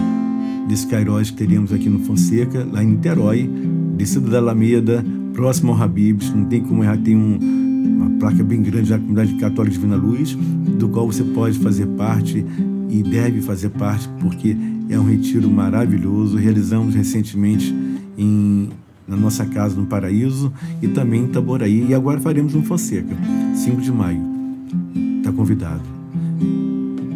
[0.68, 3.50] desse Cairós que teríamos aqui no Fonseca, lá em Niterói,
[4.02, 8.62] descida da Alameda, próximo ao Habibs, não tem como errar, tem um, uma placa bem
[8.62, 10.36] grande da comunidade católica Divina Luz,
[10.78, 12.44] do qual você pode fazer parte
[12.88, 14.56] e deve fazer parte, porque
[14.88, 16.36] é um retiro maravilhoso.
[16.36, 17.74] Realizamos recentemente
[18.18, 18.68] em,
[19.06, 21.86] na nossa casa no Paraíso e também em Itaboraí.
[21.88, 23.16] E agora faremos um Fonseca,
[23.54, 24.20] 5 de maio.
[25.18, 25.82] Está convidado.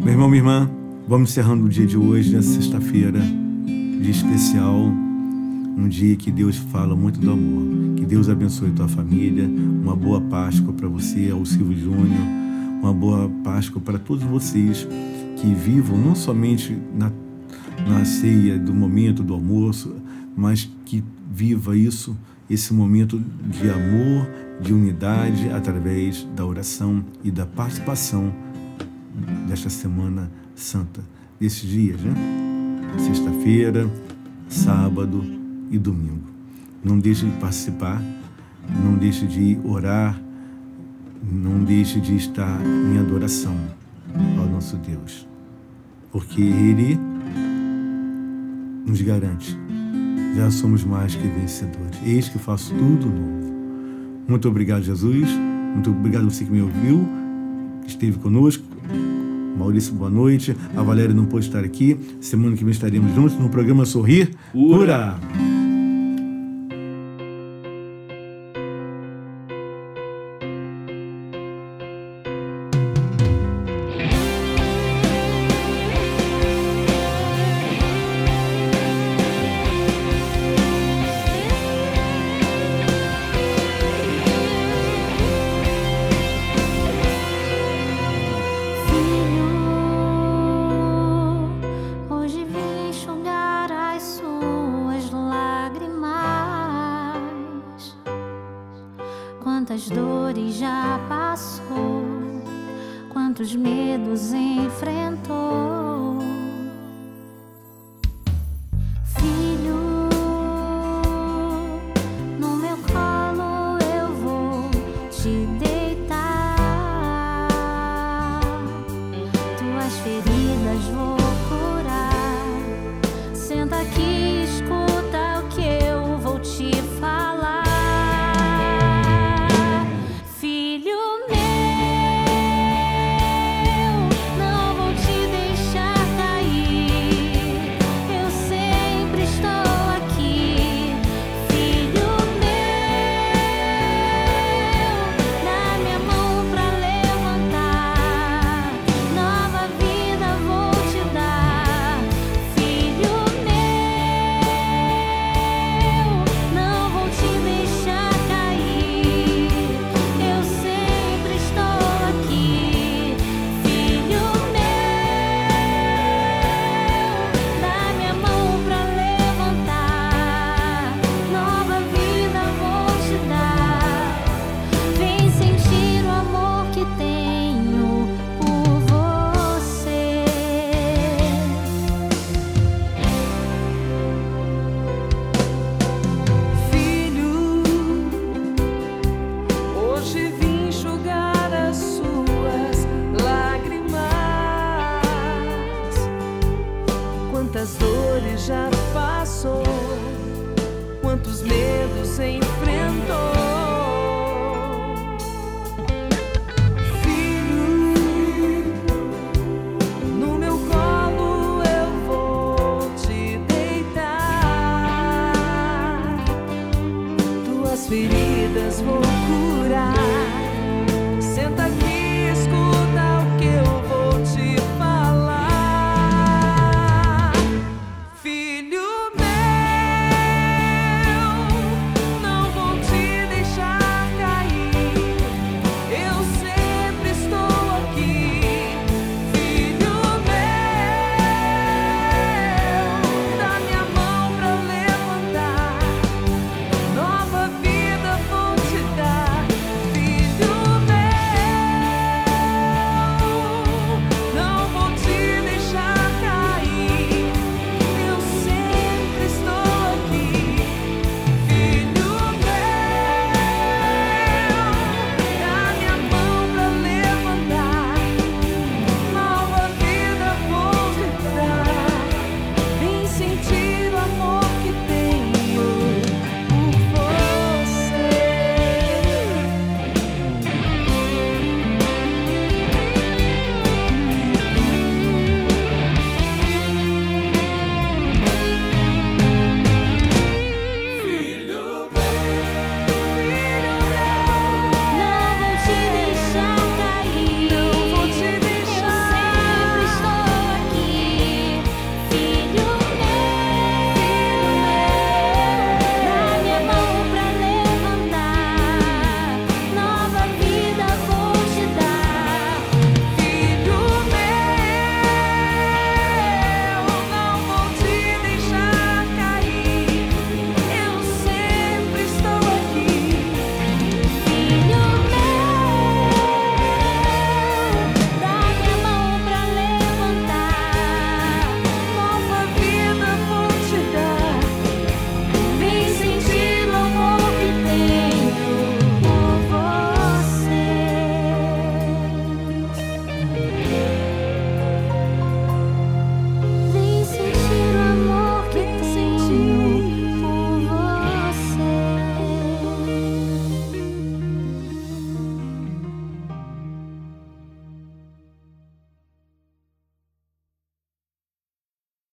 [0.03, 0.69] Meu irmão, minha irmã,
[1.07, 3.19] vamos encerrando o dia de hoje, nessa sexta-feira,
[4.01, 4.91] dia especial,
[5.77, 7.95] um dia que Deus fala muito do amor.
[7.95, 12.27] Que Deus abençoe tua família, uma boa Páscoa para você, ao Silvio Júnior,
[12.81, 14.87] uma boa Páscoa para todos vocês
[15.35, 17.11] que vivam não somente na
[17.87, 19.95] na ceia do momento do almoço,
[20.35, 22.17] mas que viva isso,
[22.49, 24.27] esse momento de amor,
[24.59, 28.33] de unidade através da oração e da participação
[29.47, 31.01] desta semana santa,
[31.39, 32.13] desses dias, né?
[32.97, 33.87] Sexta-feira,
[34.49, 35.36] sábado
[35.69, 36.27] e domingo.
[36.83, 38.01] Não deixe de participar,
[38.83, 40.19] não deixe de orar,
[41.31, 43.55] não deixe de estar em adoração
[44.39, 45.27] ao nosso Deus,
[46.11, 46.99] porque Ele
[48.85, 49.57] nos garante:
[50.35, 51.99] já somos mais que vencedores.
[52.05, 53.47] Eis que faço tudo novo.
[54.27, 55.29] Muito obrigado, Jesus.
[55.73, 57.07] Muito obrigado a você que me ouviu,
[57.83, 58.63] que esteve conosco.
[59.57, 60.55] Maurício, boa noite.
[60.75, 61.97] A Valéria não pôde estar aqui.
[62.21, 65.17] Semana que vem estaremos juntos no programa Sorrir Cura.